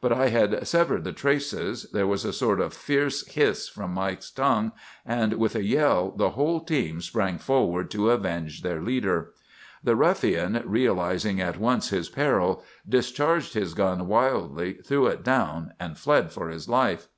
[0.00, 4.30] "But I had severed the traces; there was a sort of fierce hiss from Mike's
[4.30, 4.72] tongue,
[5.04, 9.32] and with a yell, the whole team sprang forward to avenge their leader.
[9.84, 15.98] "The ruffian, realizing at once his peril, discharged his gun wildly, threw it down, and
[15.98, 17.08] fled for his life.